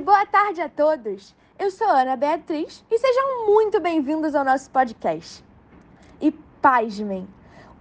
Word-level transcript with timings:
boa 0.00 0.24
tarde 0.24 0.62
a 0.62 0.68
todos. 0.68 1.34
Eu 1.58 1.70
sou 1.70 1.86
Ana 1.86 2.16
Beatriz 2.16 2.82
e 2.90 2.98
sejam 2.98 3.46
muito 3.48 3.78
bem-vindos 3.80 4.34
ao 4.34 4.42
nosso 4.42 4.70
podcast. 4.70 5.44
E 6.18 6.30
pasmem, 6.30 7.28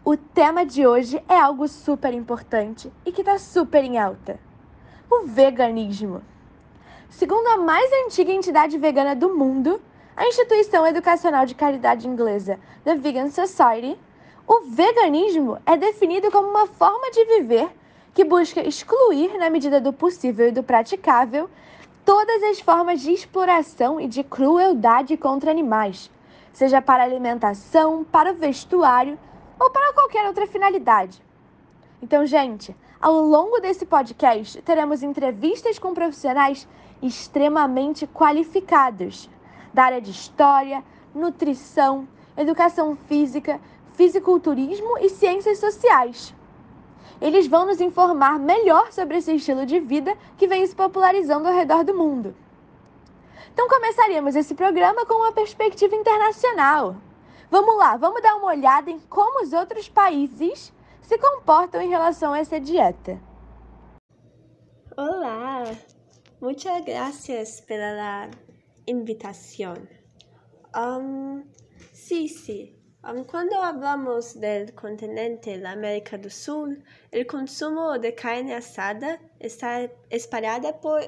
o 0.04 0.18
tema 0.18 0.66
de 0.66 0.86
hoje 0.86 1.24
é 1.30 1.40
algo 1.40 1.66
super 1.66 2.14
importante 2.14 2.92
e 3.06 3.14
que 3.14 3.22
está 3.22 3.40
super 3.40 3.86
em 3.86 3.98
alta: 3.98 4.38
o 5.10 5.22
veganismo. 5.28 6.22
Segundo 7.10 7.48
a 7.48 7.58
mais 7.58 7.90
antiga 8.06 8.34
entidade 8.34 8.78
vegana 8.78 9.16
do 9.16 9.34
mundo, 9.34 9.82
a 10.16 10.28
instituição 10.28 10.86
educacional 10.86 11.46
de 11.46 11.56
caridade 11.56 12.06
inglesa 12.06 12.60
The 12.84 12.96
Vegan 12.96 13.30
Society, 13.30 13.98
o 14.46 14.66
veganismo 14.66 15.58
é 15.66 15.78
definido 15.78 16.30
como 16.32 16.50
uma 16.50 16.68
forma 16.68 17.10
de 17.12 17.24
viver 17.24 17.70
que 18.14 18.26
busca 18.26 18.60
excluir, 18.60 19.38
na 19.38 19.50
medida 19.50 19.80
do 19.80 19.94
possível 19.94 20.50
e 20.50 20.52
do 20.52 20.62
praticável, 20.62 21.50
todas 22.06 22.44
as 22.44 22.60
formas 22.60 23.02
de 23.02 23.12
exploração 23.12 24.00
e 24.00 24.08
de 24.08 24.24
crueldade 24.24 25.16
contra 25.18 25.52
animais, 25.52 26.10
seja 26.52 26.82
para 26.82 27.04
alimentação, 27.04 28.04
para 28.04 28.32
o 28.32 28.36
vestuário 28.36 29.18
ou 29.60 29.70
para 29.70 29.94
qualquer 29.94 30.26
outra 30.26 30.48
finalidade. 30.48 31.22
Então, 32.02 32.26
gente, 32.26 32.76
ao 33.02 33.22
longo 33.22 33.60
desse 33.60 33.86
podcast 33.86 34.62
teremos 34.62 35.04
entrevistas 35.04 35.78
com 35.78 35.94
profissionais 35.94 36.68
extremamente 37.02 38.08
qualificados 38.08 39.30
da 39.74 39.84
área 39.84 40.02
de 40.02 40.12
história, 40.12 40.84
nutrição, 41.14 42.08
educação 42.36 42.98
física, 43.08 43.60
fisiculturismo 43.94 44.98
e 45.00 45.10
ciências 45.10 45.60
sociais. 45.60 46.34
Eles 47.22 47.48
vão 47.48 47.66
nos 47.66 47.82
informar 47.82 48.40
melhor 48.40 48.92
sobre 48.92 49.18
esse 49.18 49.34
estilo 49.34 49.66
de 49.66 49.80
vida 49.80 50.18
que 50.38 50.48
vem 50.48 50.66
se 50.66 50.76
popularizando 50.76 51.48
ao 51.48 51.54
redor 51.54 51.84
do 51.84 51.94
mundo. 51.94 52.36
Então 53.54 53.68
começaríamos 53.68 54.36
esse 54.36 54.56
programa 54.56 55.06
com 55.06 55.16
uma 55.16 55.34
perspectiva 55.34 55.96
internacional. 55.96 56.96
Vamos 57.52 57.76
lá, 57.78 57.98
vamos 57.98 58.22
dar 58.22 58.36
uma 58.36 58.48
olhada 58.48 58.90
em 58.90 59.00
como 59.00 59.44
os 59.44 59.52
outros 59.52 59.90
países 59.90 60.72
se 61.02 61.18
comportam 61.18 61.82
em 61.82 61.90
relação 61.90 62.34
a 62.34 62.40
essa 62.40 62.60
dieta. 62.60 63.20
Olá, 64.96 65.64
muchas 66.40 66.86
gracias 66.86 67.60
pela 67.62 68.30
invitação. 68.88 69.74
Um, 70.76 71.44
sí. 72.28 72.79
Quando 73.10 73.56
hablamos 73.60 74.40
del 74.40 74.76
continente 74.76 75.58
la 75.58 75.72
América 75.72 76.16
do 76.16 76.30
Sul, 76.30 76.84
el 77.12 77.26
consumo 77.26 77.98
de 77.98 78.14
carne 78.14 78.54
asada 78.54 79.20
está 79.40 79.90
espalhada 80.12 80.80
por 80.80 81.02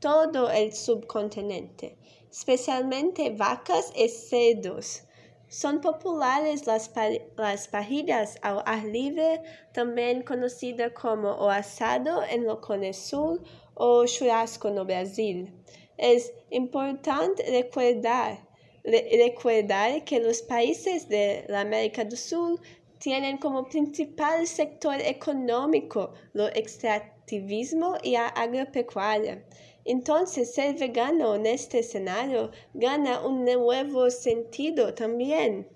todo 0.00 0.50
el 0.50 0.72
subcontinente, 0.72 1.96
especialmente 2.28 3.30
vacas 3.30 3.92
y 3.94 4.08
cerdos. 4.08 5.04
Son 5.46 5.80
populares 5.80 6.66
las, 6.66 6.90
las 7.36 7.68
parrillas 7.68 8.36
al 8.42 8.60
ar 8.66 8.82
libre, 8.82 9.40
también 9.72 10.24
conocida 10.24 10.92
como 10.92 11.30
o 11.30 11.50
asado 11.50 12.24
en 12.24 12.46
lo 12.46 12.60
Cone 12.60 12.92
Sul 12.92 13.40
o 13.74 14.04
churrasco 14.06 14.70
no 14.70 14.84
Brasil. 14.84 15.52
Es 15.98 16.32
importante 16.50 17.44
recordar 17.48 18.53
recordar 18.84 20.04
que 20.04 20.20
los 20.20 20.42
países 20.42 21.08
de 21.08 21.46
América 21.54 22.04
del 22.04 22.18
Sur 22.18 22.60
tienen 22.98 23.38
como 23.38 23.64
principal 23.64 24.46
sector 24.46 24.96
económico 25.00 26.12
lo 26.32 26.48
extractivismo 26.48 27.96
y 28.02 28.12
la 28.12 28.28
agropecuaria. 28.28 29.42
Entonces, 29.86 30.54
ser 30.54 30.76
vegano 30.76 31.34
en 31.34 31.46
este 31.46 31.80
escenario 31.80 32.50
gana 32.72 33.20
un 33.20 33.44
nuevo 33.44 34.10
sentido 34.10 34.94
también. 34.94 35.68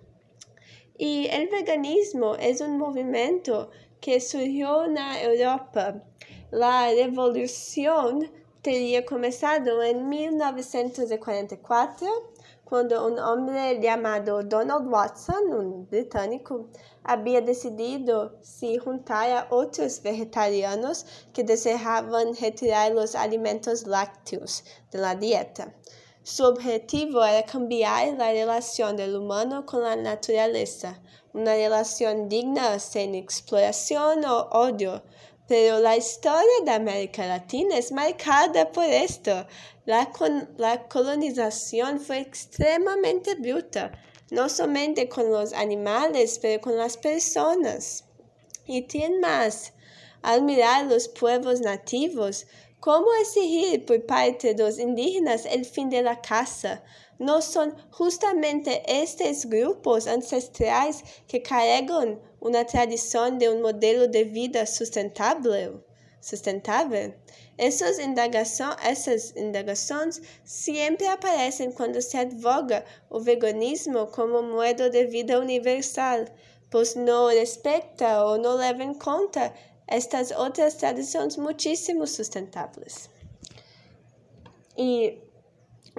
Y 0.96 1.26
el 1.26 1.48
veganismo 1.48 2.34
es 2.36 2.60
un 2.60 2.78
movimiento 2.78 3.70
que 4.00 4.20
surgió 4.20 4.84
en 4.84 4.96
Europa. 4.98 6.02
La 6.50 6.90
revolución 6.90 8.30
teria 8.62 9.04
comenzado 9.04 9.82
en 9.82 10.08
1944 10.08 12.08
quando 12.68 12.92
um 12.92 13.18
homem 13.18 13.80
chamado 13.82 14.44
Donald 14.44 14.86
Watson, 14.90 15.40
um 15.54 15.84
britânico, 15.84 16.68
havia 17.02 17.40
decidido 17.40 18.30
se 18.42 18.78
juntar 18.78 19.30
a 19.30 19.46
outros 19.54 19.98
vegetarianos 19.98 21.02
que 21.32 21.42
desejavam 21.42 22.34
retirar 22.34 22.92
os 22.92 23.14
alimentos 23.14 23.84
lácteos 23.84 24.62
da 24.92 25.14
dieta. 25.14 25.74
Su 26.22 26.44
objetivo 26.44 27.22
era 27.22 27.42
cambiar 27.42 28.06
a 28.20 28.32
relação 28.32 28.94
do 28.94 29.18
humano 29.18 29.62
com 29.62 29.78
a 29.78 29.96
natureza, 29.96 30.94
uma 31.32 31.52
relação 31.52 32.28
digna, 32.28 32.78
sem 32.78 33.18
exploração 33.18 34.20
ou 34.20 34.48
ódio, 34.52 35.00
pero 35.48 35.80
la 35.80 35.96
historia 35.96 36.60
de 36.62 36.72
América 36.72 37.26
Latina 37.26 37.78
es 37.78 37.90
marcada 37.90 38.70
por 38.70 38.84
esto. 38.84 39.46
La, 39.86 40.12
la 40.58 40.86
colonización 40.88 41.98
fue 41.98 42.18
extremadamente 42.18 43.34
bruta, 43.34 43.90
no 44.30 44.50
solamente 44.50 45.08
con 45.08 45.32
los 45.32 45.54
animales, 45.54 46.38
pero 46.38 46.60
con 46.60 46.76
las 46.76 46.98
personas. 46.98 48.04
Y 48.66 48.82
tiene 48.82 49.20
más, 49.20 49.72
al 50.20 50.42
mirar 50.42 50.84
los 50.84 51.08
pueblos 51.08 51.62
nativos, 51.62 52.46
¿cómo 52.78 53.06
exigir 53.22 53.86
por 53.86 54.04
parte 54.04 54.52
de 54.52 54.62
los 54.62 54.78
indígenas 54.78 55.46
el 55.46 55.64
fin 55.64 55.88
de 55.88 56.02
la 56.02 56.20
caza? 56.20 56.84
No 57.18 57.40
son 57.40 57.74
justamente 57.90 58.82
estos 58.86 59.46
grupos 59.46 60.06
ancestrales 60.06 61.02
que 61.26 61.40
cargan 61.40 62.20
uma 62.40 62.64
tradição 62.64 63.36
de 63.36 63.48
um 63.48 63.62
modelo 63.62 64.06
de 64.06 64.24
vida 64.24 64.64
sustentável? 64.66 65.82
sustentável? 66.20 67.14
Essas 67.56 67.98
indagações, 67.98 68.76
essas 68.82 69.36
indagações 69.36 70.20
sempre 70.44 71.06
aparecem 71.06 71.72
quando 71.72 72.00
se 72.00 72.16
advoga 72.16 72.84
o 73.10 73.20
veganismo 73.20 74.06
como 74.08 74.42
modo 74.42 74.90
de 74.90 75.06
vida 75.06 75.38
universal, 75.40 76.24
pois 76.70 76.94
não 76.94 77.28
respeita 77.28 78.24
ou 78.24 78.38
não 78.38 78.54
leva 78.54 78.82
em 78.84 78.94
conta 78.94 79.52
estas 79.86 80.30
outras 80.30 80.74
tradições 80.74 81.36
muitíssimo 81.36 82.06
sustentáveis. 82.06 83.08
E 84.76 85.18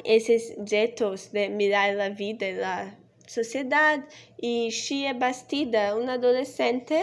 esses 0.06 0.56
jeitos 0.66 1.28
de 1.28 1.50
mirar 1.50 2.00
a 2.00 2.10
vida 2.10 2.46
e 2.46 2.64
a 2.64 2.96
sociedade 3.30 4.06
e 4.42 4.72
Shia 4.72 5.14
Bastida, 5.14 5.96
uma 5.96 6.14
adolescente 6.14 6.96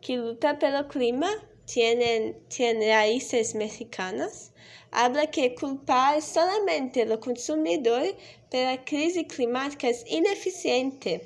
que 0.00 0.16
luta 0.16 0.54
pelo 0.54 0.84
clima, 0.88 1.30
tiene, 1.64 2.34
tiene 2.48 2.92
raíces 2.92 3.54
mexicanas, 3.54 4.52
habla 4.90 5.28
que 5.28 5.50
culpar 5.50 6.20
solamente 6.20 7.02
o 7.04 7.18
consumidor 7.18 8.16
pela 8.50 8.76
crise 8.78 9.22
climática 9.24 9.86
é 9.86 9.94
ineficiente. 10.08 11.20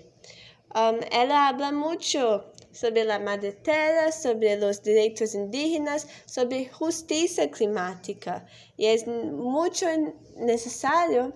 Um, 0.76 1.00
ela 1.10 1.48
habla 1.48 1.72
muito 1.72 2.18
sobre 2.70 3.10
a 3.10 3.18
madre 3.18 3.52
terra, 3.52 4.12
sobre 4.12 4.56
os 4.56 4.80
direitos 4.80 5.34
indígenas, 5.34 6.06
sobre 6.26 6.68
justiça 6.78 7.48
climática. 7.48 8.44
E 8.76 8.84
é 8.84 9.06
muito 9.06 9.86
necessário 10.36 11.32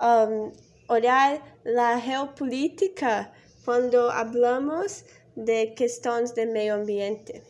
um, 0.00 0.69
olhar 0.90 1.40
a 1.64 1.98
geopolítica 1.98 3.30
quando 3.64 4.10
falamos 4.10 5.04
de 5.36 5.68
questões 5.68 6.32
de 6.32 6.44
meio 6.46 6.74
ambiente. 6.74 7.42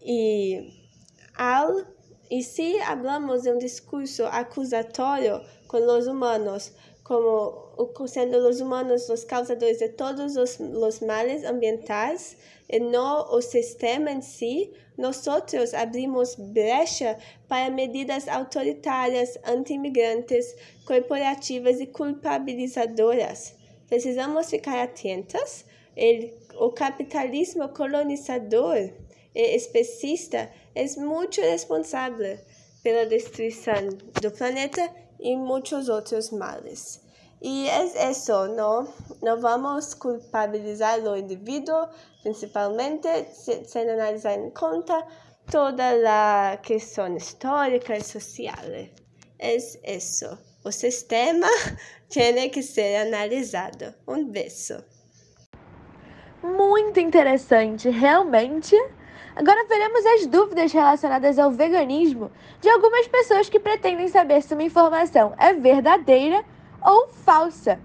E, 0.00 0.72
al, 1.36 1.84
e 2.30 2.42
se 2.42 2.78
falamos 2.78 3.42
de 3.42 3.50
um 3.50 3.58
discurso 3.58 4.24
acusatório 4.26 5.40
com 5.66 5.78
os 5.78 6.06
humanos, 6.06 6.72
como 7.02 8.06
sendo 8.06 8.38
os 8.48 8.60
humanos 8.60 9.08
os 9.08 9.24
causadores 9.24 9.78
de 9.78 9.88
todos 9.88 10.36
os, 10.36 10.60
os 10.60 11.00
males 11.00 11.44
ambientais 11.44 12.36
e 12.68 12.78
não 12.78 13.34
o 13.34 13.42
sistema 13.42 14.12
em 14.12 14.22
si, 14.22 14.72
nós 15.00 15.26
abrimos 15.74 16.34
brecha 16.34 17.16
para 17.48 17.70
medidas 17.70 18.28
autoritárias, 18.28 19.38
anti-imigrantes, 19.44 20.54
corporativas 20.84 21.80
e 21.80 21.86
culpabilizadoras. 21.86 23.54
Precisamos 23.88 24.50
ficar 24.50 24.82
atentas. 24.82 25.64
O 26.58 26.70
capitalismo 26.70 27.68
colonizador 27.70 28.90
e 29.34 29.56
especista 29.56 30.50
é 30.74 30.84
muito 30.96 31.40
responsável 31.40 32.38
pela 32.82 33.06
destruição 33.06 33.88
do 34.20 34.30
planeta 34.30 34.88
e 35.18 35.36
muitos 35.36 35.88
outros 35.88 36.30
males. 36.30 37.00
E 37.42 37.68
é 37.68 38.10
isso, 38.10 38.32
não, 38.48 38.86
não 39.22 39.40
vamos 39.40 39.94
culpabilizar 39.94 41.00
o 41.00 41.16
indivíduo, 41.16 41.88
principalmente 42.22 43.08
sem 43.64 43.90
analisar 43.90 44.34
em 44.34 44.50
conta 44.50 45.06
toda 45.50 45.84
a 46.52 46.56
questão 46.58 47.16
histórica 47.16 47.96
e 47.96 48.02
social. 48.02 48.54
É 49.38 49.56
isso. 49.56 50.38
O 50.64 50.70
sistema 50.70 51.46
tem 52.12 52.50
que 52.50 52.62
ser 52.62 53.06
analisado. 53.06 53.94
Um 54.06 54.24
beijo. 54.26 54.84
Muito 56.42 57.00
interessante, 57.00 57.88
realmente. 57.88 58.76
Agora 59.34 59.66
veremos 59.66 60.04
as 60.06 60.26
dúvidas 60.26 60.72
relacionadas 60.72 61.38
ao 61.38 61.50
veganismo 61.50 62.30
de 62.60 62.68
algumas 62.68 63.06
pessoas 63.08 63.48
que 63.48 63.60
pretendem 63.60 64.08
saber 64.08 64.42
se 64.42 64.52
uma 64.52 64.62
informação 64.62 65.34
é 65.38 65.54
verdadeira 65.54 66.44
ou 66.82 67.08
falsa. 67.08 67.80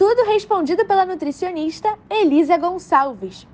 Tudo 0.00 0.24
respondido 0.24 0.86
pela 0.86 1.04
nutricionista 1.04 1.98
Elisa 2.08 2.56
Gonçalves. 2.56 3.46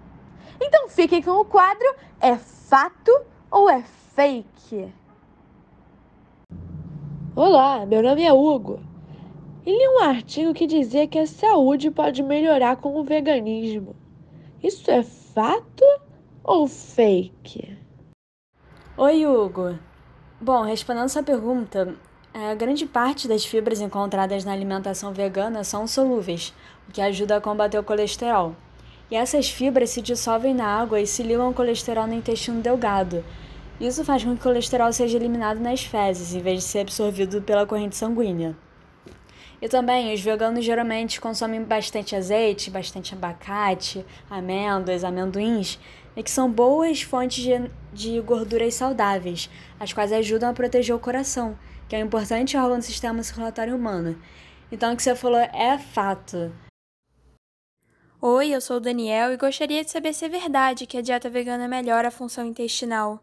Então 0.60 0.88
fiquem 0.88 1.20
com 1.20 1.32
o 1.32 1.44
quadro 1.44 1.93
É 2.20 2.37
fato 2.37 3.10
ou 3.50 3.69
é 3.69 3.82
fake? 4.14 4.94
Olá, 7.34 7.84
meu 7.84 8.00
nome 8.00 8.22
é 8.22 8.32
Hugo. 8.32 8.78
E 9.66 9.72
li 9.72 9.88
um 9.88 9.98
artigo 10.04 10.54
que 10.54 10.69
dizia 10.69 11.08
que 11.08 11.19
a 11.19 11.26
saúde 11.26 11.90
pode 11.90 12.22
melhorar 12.22 12.76
com 12.76 12.96
o 12.96 13.02
veganismo. 13.02 13.96
Isso 14.62 14.88
é 14.88 15.02
fato 15.02 15.84
ou 16.44 16.69
fake? 16.69 17.76
Oi, 18.96 19.26
Hugo. 19.26 19.76
Bom, 20.40 20.62
respondendo 20.62 21.08
sua 21.08 21.25
pergunta, 21.25 21.96
a 22.44 22.55
grande 22.55 22.85
parte 22.85 23.27
das 23.27 23.47
fibras 23.47 23.81
encontradas 23.81 24.44
na 24.44 24.53
alimentação 24.53 25.11
vegana 25.11 25.65
são 25.65 25.87
solúveis, 25.87 26.53
o 26.87 26.93
que 26.93 27.00
ajuda 27.00 27.37
a 27.37 27.41
combater 27.41 27.79
o 27.79 27.83
colesterol. 27.83 28.55
E 29.11 29.17
essas 29.17 29.49
fibras 29.49 29.88
se 29.88 30.03
dissolvem 30.03 30.53
na 30.53 30.67
água 30.67 31.00
e 31.00 31.06
se 31.06 31.23
ligam 31.23 31.47
ao 31.47 31.55
colesterol 31.55 32.06
no 32.06 32.12
intestino 32.12 32.61
delgado. 32.61 33.25
Isso 33.81 34.05
faz 34.05 34.23
com 34.23 34.35
que 34.35 34.41
o 34.41 34.43
colesterol 34.43 34.93
seja 34.93 35.17
eliminado 35.17 35.61
nas 35.61 35.83
fezes, 35.83 36.35
em 36.35 36.41
vez 36.41 36.59
de 36.59 36.65
ser 36.69 36.81
absorvido 36.81 37.41
pela 37.41 37.67
corrente 37.67 37.97
sanguínea. 37.97 38.55
E 39.62 39.69
também, 39.69 40.12
os 40.12 40.21
veganos 40.21 40.62
geralmente 40.62 41.19
consomem 41.19 41.62
bastante 41.62 42.15
azeite, 42.15 42.71
bastante 42.71 43.15
abacate, 43.15 44.05
amêndoas, 44.29 45.05
amendoins, 45.05 45.79
e 46.15 46.23
que 46.23 46.31
são 46.31 46.50
boas 46.50 47.00
fontes 47.00 47.43
de, 47.43 47.71
de 47.93 48.21
gorduras 48.21 48.75
saudáveis, 48.75 49.49
as 49.81 49.94
quais 49.94 50.12
ajudam 50.12 50.50
a 50.50 50.53
proteger 50.53 50.94
o 50.94 50.99
coração, 50.99 51.56
que 51.88 51.97
é 51.97 51.99
um 51.99 52.06
importante 52.06 52.56
órgão 52.56 52.79
do 52.79 52.85
sistema 52.85 53.23
circulatório 53.23 53.75
humano. 53.75 54.21
Então, 54.71 54.93
o 54.93 54.97
que 54.97 55.03
você 55.03 55.15
falou 55.15 55.38
é 55.38 55.79
fato. 55.79 56.53
Oi, 58.21 58.49
eu 58.49 58.61
sou 58.61 58.79
o 58.79 58.81
Daniel 58.81 59.33
e 59.33 59.37
gostaria 59.37 59.85
de 59.85 59.91
saber 59.91 60.12
se 60.12 60.25
é 60.25 60.29
verdade 60.29 60.87
que 60.87 60.99
a 60.99 61.03
dieta 61.03 61.31
vegana 61.31 61.69
melhora 61.69 62.09
a 62.09 62.11
função 62.11 62.47
intestinal. 62.47 63.21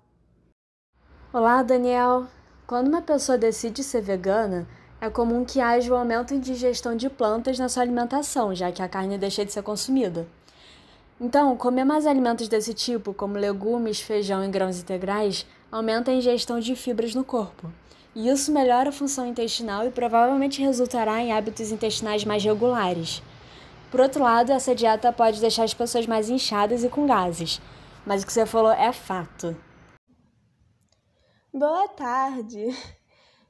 Olá, 1.34 1.62
Daniel. 1.64 2.28
Quando 2.66 2.88
uma 2.88 3.02
pessoa 3.02 3.38
decide 3.38 3.84
ser 3.84 4.02
vegana, 4.02 4.68
é 5.02 5.10
comum 5.10 5.44
que 5.44 5.60
haja 5.60 5.94
um 5.94 5.98
aumento 5.98 6.40
de 6.40 6.52
ingestão 6.52 6.96
de 6.96 7.10
plantas 7.10 7.60
na 7.60 7.68
sua 7.68 7.84
alimentação, 7.84 8.56
já 8.56 8.72
que 8.72 8.82
a 8.82 8.88
carne 8.88 9.18
deixa 9.18 9.44
de 9.44 9.52
ser 9.52 9.62
consumida. 9.62 10.26
Então, 11.20 11.58
comer 11.58 11.84
mais 11.84 12.06
alimentos 12.06 12.48
desse 12.48 12.74
tipo, 12.74 13.14
como 13.14 13.38
legumes, 13.38 14.00
feijão 14.00 14.46
e 14.46 14.48
grãos 14.48 14.80
integrais, 14.80 15.46
aumenta 15.72 16.12
a 16.12 16.14
ingestão 16.14 16.60
de 16.60 16.76
fibras 16.76 17.14
no 17.14 17.24
corpo. 17.24 17.70
E 18.16 18.30
isso 18.30 18.52
melhora 18.52 18.90
a 18.90 18.94
função 18.94 19.26
intestinal 19.26 19.86
e 19.86 19.92
provavelmente 19.92 20.62
resultará 20.62 21.20
em 21.20 21.32
hábitos 21.32 21.72
intestinais 21.72 22.24
mais 22.24 22.44
regulares. 22.44 23.24
Por 23.90 24.02
outro 24.02 24.24
lado, 24.24 24.52
essa 24.52 24.76
dieta 24.76 25.12
pode 25.12 25.40
deixar 25.40 25.64
as 25.64 25.74
pessoas 25.74 26.06
mais 26.06 26.30
inchadas 26.30 26.84
e 26.84 26.90
com 26.90 27.06
gases. 27.06 27.60
Mas 28.06 28.22
o 28.22 28.26
que 28.26 28.34
você 28.34 28.46
falou 28.46 28.72
é 28.72 28.92
fato. 28.92 29.56
Boa 31.54 31.88
tarde! 31.88 32.68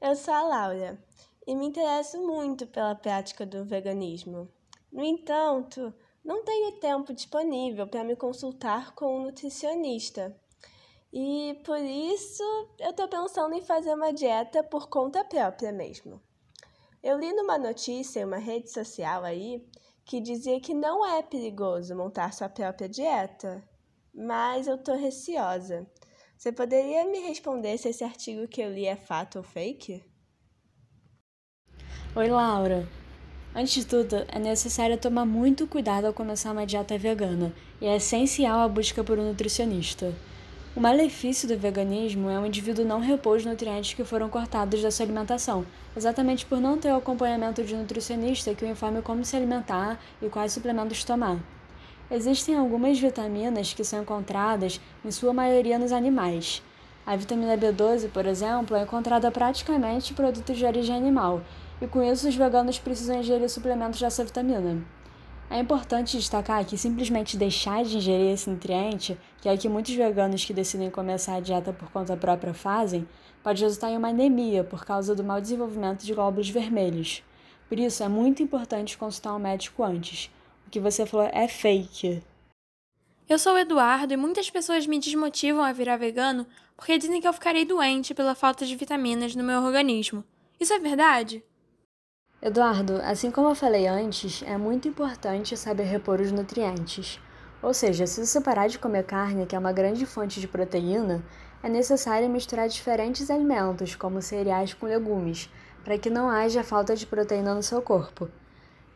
Eu 0.01 0.15
sou 0.15 0.33
a 0.33 0.43
Laura 0.43 1.01
e 1.47 1.55
me 1.55 1.65
interesso 1.65 2.21
muito 2.21 2.67
pela 2.67 2.93
prática 2.93 3.45
do 3.45 3.63
veganismo. 3.63 4.49
No 4.91 5.03
entanto, 5.03 5.93
não 6.23 6.43
tenho 6.43 6.73
tempo 6.73 7.13
disponível 7.13 7.87
para 7.87 8.03
me 8.03 8.15
consultar 8.15 8.93
com 8.95 9.17
um 9.17 9.23
nutricionista. 9.23 10.35
E 11.15 11.61
por 11.63 11.77
isso 11.77 12.41
eu 12.79 12.89
estou 12.89 13.07
pensando 13.07 13.53
em 13.53 13.61
fazer 13.61 13.93
uma 13.93 14.11
dieta 14.11 14.63
por 14.63 14.89
conta 14.89 15.23
própria 15.23 15.71
mesmo. 15.71 16.19
Eu 17.03 17.19
li 17.19 17.31
numa 17.33 17.59
notícia 17.59 18.21
em 18.21 18.25
uma 18.25 18.39
rede 18.39 18.71
social 18.71 19.23
aí 19.23 19.63
que 20.03 20.19
dizia 20.19 20.59
que 20.59 20.73
não 20.73 21.05
é 21.05 21.21
perigoso 21.21 21.95
montar 21.95 22.33
sua 22.33 22.49
própria 22.49 22.89
dieta, 22.89 23.63
mas 24.11 24.65
eu 24.65 24.75
tô 24.75 24.95
receosa. 24.95 25.85
Você 26.35 26.51
poderia 26.51 27.05
me 27.05 27.19
responder 27.19 27.77
se 27.77 27.89
esse 27.89 28.03
artigo 28.03 28.47
que 28.47 28.61
eu 28.61 28.73
li 28.73 28.87
é 28.87 28.95
fato 28.95 29.37
ou 29.37 29.43
fake? 29.43 30.03
Oi, 32.15 32.27
Laura. 32.27 32.89
Antes 33.55 33.75
de 33.75 33.85
tudo, 33.85 34.15
é 34.27 34.39
necessário 34.39 34.97
tomar 34.97 35.25
muito 35.25 35.67
cuidado 35.67 36.05
ao 36.05 36.13
começar 36.13 36.51
uma 36.51 36.65
dieta 36.65 36.97
vegana 36.97 37.53
e 37.79 37.85
é 37.85 37.97
essencial 37.97 38.61
a 38.61 38.67
busca 38.67 39.03
por 39.03 39.19
um 39.19 39.27
nutricionista. 39.27 40.11
O 40.75 40.79
malefício 40.79 41.47
do 41.47 41.55
veganismo 41.55 42.31
é 42.31 42.39
o 42.39 42.47
indivíduo 42.47 42.83
não 42.83 42.99
repor 42.99 43.37
os 43.37 43.45
nutrientes 43.45 43.93
que 43.93 44.03
foram 44.03 44.27
cortados 44.27 44.81
da 44.81 44.89
sua 44.89 45.05
alimentação, 45.05 45.63
exatamente 45.95 46.47
por 46.47 46.59
não 46.59 46.79
ter 46.79 46.91
o 46.91 46.95
acompanhamento 46.95 47.63
de 47.63 47.75
um 47.75 47.81
nutricionista 47.81 48.55
que 48.55 48.65
o 48.65 48.67
informe 48.67 48.99
como 49.03 49.23
se 49.23 49.35
alimentar 49.35 49.99
e 50.19 50.27
quais 50.29 50.51
suplementos 50.51 51.03
tomar. 51.03 51.37
Existem 52.09 52.55
algumas 52.57 52.99
vitaminas 52.99 53.71
que 53.71 53.83
são 53.83 54.01
encontradas, 54.01 54.81
em 55.05 55.11
sua 55.11 55.31
maioria, 55.31 55.77
nos 55.77 55.91
animais. 55.91 56.63
A 57.05 57.15
vitamina 57.15 57.55
B12, 57.55 58.09
por 58.09 58.25
exemplo, 58.25 58.75
é 58.75 58.81
encontrada 58.81 59.29
praticamente 59.29 60.11
em 60.11 60.15
produtos 60.15 60.57
de 60.57 60.65
origem 60.65 60.95
animal, 60.95 61.43
e 61.79 61.85
com 61.85 62.01
isso 62.01 62.27
os 62.27 62.35
veganos 62.35 62.79
precisam 62.79 63.19
ingerir 63.19 63.47
suplementos 63.47 63.99
dessa 63.99 64.25
vitamina. 64.25 64.81
É 65.53 65.59
importante 65.59 66.17
destacar 66.17 66.65
que 66.65 66.75
simplesmente 66.75 67.37
deixar 67.37 67.83
de 67.83 67.97
ingerir 67.97 68.33
esse 68.33 68.49
nutriente, 68.49 69.15
que 69.39 69.47
é 69.47 69.53
o 69.53 69.57
que 69.57 69.69
muitos 69.69 69.93
veganos 69.93 70.43
que 70.43 70.51
decidem 70.51 70.89
começar 70.89 71.35
a 71.35 71.39
dieta 71.39 71.71
por 71.71 71.91
conta 71.91 72.17
própria 72.17 72.55
fazem, 72.55 73.07
pode 73.43 73.61
resultar 73.61 73.91
em 73.91 73.97
uma 73.97 74.07
anemia 74.07 74.63
por 74.63 74.83
causa 74.83 75.13
do 75.13 75.23
mau 75.23 75.39
desenvolvimento 75.39 76.03
de 76.03 76.11
glóbulos 76.11 76.49
vermelhos. 76.49 77.21
Por 77.69 77.77
isso, 77.77 78.01
é 78.01 78.07
muito 78.07 78.41
importante 78.41 78.97
consultar 78.97 79.35
um 79.35 79.39
médico 79.39 79.83
antes. 79.83 80.31
O 80.65 80.71
que 80.71 80.79
você 80.79 81.05
falou 81.05 81.29
é 81.31 81.47
fake. 81.47 82.23
Eu 83.29 83.37
sou 83.37 83.53
o 83.53 83.59
Eduardo 83.59 84.11
e 84.11 84.17
muitas 84.17 84.49
pessoas 84.49 84.87
me 84.87 84.97
desmotivam 84.97 85.63
a 85.63 85.71
virar 85.71 85.97
vegano 85.97 86.47
porque 86.75 86.97
dizem 86.97 87.21
que 87.21 87.27
eu 87.27 87.33
ficarei 87.33 87.63
doente 87.63 88.15
pela 88.15 88.33
falta 88.33 88.65
de 88.65 88.75
vitaminas 88.75 89.35
no 89.35 89.43
meu 89.43 89.61
organismo. 89.61 90.23
Isso 90.59 90.73
é 90.73 90.79
verdade? 90.79 91.43
Eduardo, 92.45 92.99
assim 93.05 93.31
como 93.31 93.47
eu 93.47 93.55
falei 93.55 93.87
antes, 93.87 94.43
é 94.45 94.57
muito 94.57 94.85
importante 94.85 95.55
saber 95.55 95.83
repor 95.83 96.19
os 96.19 96.29
nutrientes. 96.29 97.17
Ou 97.61 97.73
seja, 97.73 98.05
se 98.05 98.25
você 98.25 98.41
parar 98.41 98.67
de 98.67 98.77
comer 98.77 99.05
carne, 99.05 99.45
que 99.45 99.55
é 99.55 99.59
uma 99.59 99.71
grande 99.71 100.05
fonte 100.05 100.41
de 100.41 100.47
proteína, 100.49 101.23
é 101.63 101.69
necessário 101.69 102.29
misturar 102.29 102.67
diferentes 102.67 103.31
alimentos, 103.31 103.95
como 103.95 104.21
cereais 104.21 104.73
com 104.73 104.87
legumes, 104.87 105.49
para 105.85 105.97
que 105.97 106.09
não 106.09 106.29
haja 106.29 106.65
falta 106.65 106.97
de 106.97 107.05
proteína 107.05 107.55
no 107.55 107.63
seu 107.63 107.81
corpo. 107.81 108.27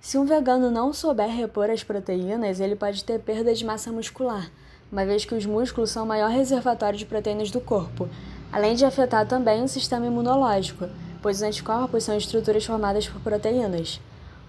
Se 0.01 0.17
um 0.17 0.25
vegano 0.25 0.69
não 0.69 0.91
souber 0.91 1.29
repor 1.29 1.69
as 1.69 1.85
proteínas, 1.85 2.59
ele 2.59 2.75
pode 2.75 3.01
ter 3.05 3.17
perda 3.17 3.53
de 3.53 3.63
massa 3.63 3.93
muscular, 3.93 4.51
uma 4.91 5.05
vez 5.05 5.23
que 5.23 5.33
os 5.33 5.45
músculos 5.45 5.89
são 5.89 6.03
o 6.03 6.07
maior 6.07 6.31
reservatório 6.31 6.99
de 6.99 7.05
proteínas 7.05 7.49
do 7.49 7.61
corpo, 7.61 8.09
além 8.51 8.75
de 8.75 8.83
afetar 8.83 9.25
também 9.25 9.63
o 9.63 9.69
sistema 9.69 10.05
imunológico 10.05 10.89
pois 11.21 11.37
os 11.37 11.43
anticorpos 11.43 12.03
são 12.03 12.17
estruturas 12.17 12.65
formadas 12.65 13.07
por 13.07 13.21
proteínas. 13.21 13.99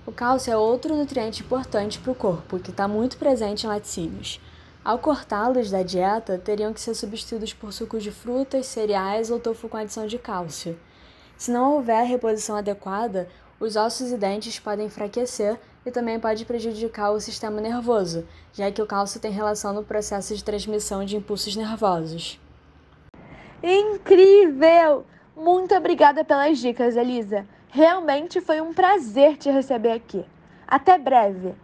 O 0.07 0.13
cálcio 0.13 0.53
é 0.53 0.57
outro 0.57 0.97
nutriente 0.97 1.43
importante 1.43 1.99
para 1.99 2.13
o 2.13 2.15
corpo, 2.15 2.59
que 2.59 2.71
está 2.71 2.89
muito 2.89 3.17
presente 3.19 3.65
em 3.65 3.69
laticínios. 3.69 4.41
Ao 4.85 4.99
cortá-los 4.99 5.71
da 5.71 5.83
dieta, 5.83 6.39
teriam 6.39 6.73
que 6.73 6.81
ser 6.81 6.95
substituídos 6.95 7.53
por 7.53 7.73
sucos 7.73 8.03
de 8.03 8.11
frutas, 8.11 8.67
cereais 8.67 9.31
ou 9.31 9.39
tofu 9.39 9.69
com 9.69 9.77
adição 9.77 10.07
de 10.07 10.19
cálcio. 10.19 10.79
Se 11.37 11.51
não 11.51 11.75
houver 11.75 12.07
reposição 12.07 12.57
adequada, 12.57 13.29
os 13.61 13.77
ossos 13.77 14.11
e 14.11 14.17
dentes 14.17 14.59
podem 14.59 14.87
enfraquecer 14.87 15.59
e 15.85 15.91
também 15.91 16.19
pode 16.19 16.45
prejudicar 16.45 17.11
o 17.11 17.21
sistema 17.21 17.61
nervoso, 17.61 18.27
já 18.53 18.71
que 18.71 18.81
o 18.81 18.87
cálcio 18.87 19.21
tem 19.21 19.31
relação 19.31 19.73
no 19.73 19.85
processo 19.85 20.35
de 20.35 20.43
transmissão 20.43 21.05
de 21.05 21.17
impulsos 21.17 21.55
nervosos. 21.55 22.41
Incrível! 23.63 25.05
Muito 25.39 25.73
obrigada 25.73 26.25
pelas 26.25 26.59
dicas, 26.59 26.97
Elisa. 26.97 27.47
Realmente 27.69 28.41
foi 28.41 28.61
um 28.61 28.75
prazer 28.75 29.37
te 29.37 29.49
receber 29.49 29.93
aqui. 29.93 30.25
Até 30.67 30.99
breve. 30.99 31.55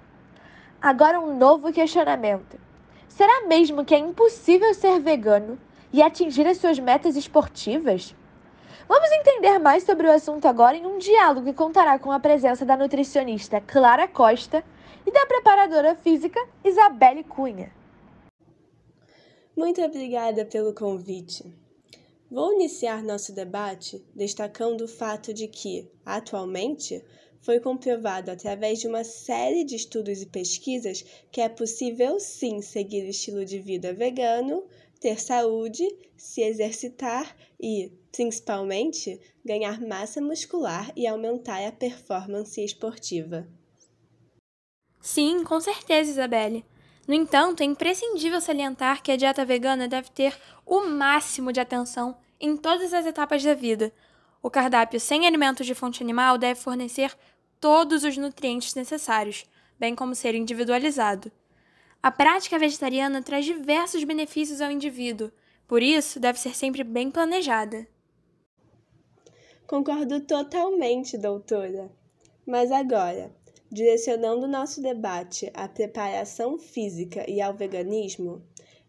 Agora 0.81 1.19
um 1.19 1.37
novo 1.37 1.73
questionamento. 1.73 2.57
Será 3.09 3.49
mesmo 3.49 3.85
que 3.85 3.93
é 3.93 3.99
impossível 3.99 4.73
ser 4.75 5.01
vegano 5.01 5.59
e 5.93 6.01
atingir 6.01 6.47
as 6.47 6.59
suas 6.59 6.79
metas 6.79 7.17
esportivas? 7.17 8.15
Vamos 8.87 9.11
entender 9.11 9.59
mais 9.59 9.83
sobre 9.83 10.07
o 10.07 10.13
assunto 10.13 10.47
agora 10.47 10.77
em 10.77 10.87
um 10.87 10.99
diálogo 10.99 11.47
que 11.47 11.53
contará 11.53 11.99
com 11.99 12.13
a 12.13 12.21
presença 12.21 12.65
da 12.65 12.77
nutricionista 12.77 13.61
Clara 13.61 14.07
Costa 14.07 14.63
e 15.05 15.11
da 15.11 15.27
preparadora 15.27 15.97
física 15.97 16.41
Isabelle 16.63 17.25
Cunha. 17.25 17.73
Muito 19.57 19.83
obrigada 19.83 20.45
pelo 20.45 20.73
convite. 20.73 21.64
Vou 22.35 22.53
iniciar 22.53 23.01
nosso 23.01 23.33
debate 23.33 24.05
destacando 24.13 24.81
o 24.81 24.89
fato 24.89 25.33
de 25.33 25.47
que, 25.47 25.89
atualmente, 26.05 27.01
foi 27.41 27.61
comprovado 27.61 28.29
através 28.29 28.81
de 28.81 28.89
uma 28.89 29.05
série 29.05 29.63
de 29.63 29.77
estudos 29.77 30.21
e 30.21 30.27
pesquisas 30.27 31.05
que 31.31 31.41
é 31.41 31.49
possível 31.49 32.19
sim 32.19 32.61
seguir 32.61 33.05
o 33.05 33.11
estilo 33.11 33.45
de 33.45 33.61
vida 33.61 33.93
vegano, 33.93 34.65
ter 34.99 35.21
saúde, 35.21 35.87
se 36.17 36.41
exercitar 36.41 37.37
e, 37.61 37.93
principalmente, 38.11 39.21
ganhar 39.45 39.81
massa 39.81 40.21
muscular 40.21 40.91
e 40.97 41.07
aumentar 41.07 41.65
a 41.65 41.71
performance 41.71 42.61
esportiva. 42.61 43.47
Sim, 45.01 45.45
com 45.45 45.61
certeza, 45.61 46.11
Isabelle. 46.11 46.65
No 47.07 47.15
entanto, 47.15 47.63
é 47.63 47.65
imprescindível 47.65 48.41
salientar 48.41 49.05
que 49.05 49.13
a 49.13 49.17
dieta 49.17 49.45
vegana 49.45 49.87
deve 49.87 50.11
ter 50.11 50.37
o 50.67 50.81
máximo 50.81 51.53
de 51.53 51.61
atenção 51.61 52.24
em 52.41 52.57
todas 52.57 52.93
as 52.93 53.07
etapas 53.07 53.43
da 53.43 53.55
vida. 53.55 53.93
O 54.43 54.51
cardápio 54.51 55.01
sem 55.01 55.27
alimentos 55.27 55.67
de 55.67 55.75
fonte 55.75 56.03
animal 56.03 56.37
deve 56.37 56.61
fornecer 56.61 57.17
todos 57.61 58.05
os 58.05 58.17
nutrientes 58.17 58.75
necessários, 58.75 59.47
bem 59.79 59.95
como 59.95 60.15
ser 60.15 60.35
individualizado. 60.35 61.33
A 62.03 62.11
prática 62.11 62.59
vegetariana 62.59 63.23
traz 63.23 63.47
diversos 63.47 64.05
benefícios 64.05 64.61
ao 64.61 64.71
indivíduo, 64.71 65.33
por 65.67 65.83
isso 65.83 66.21
deve 66.21 66.39
ser 66.39 66.55
sempre 66.55 66.85
bem 66.85 67.11
planejada. 67.11 67.87
Concordo 69.67 70.21
totalmente, 70.21 71.17
doutora. 71.17 71.91
Mas 72.47 72.71
agora, 72.71 73.35
direcionando 73.73 74.47
nosso 74.47 74.83
debate 74.83 75.51
à 75.55 75.67
preparação 75.67 76.59
física 76.59 77.29
e 77.29 77.41
ao 77.41 77.55
veganismo, 77.55 78.43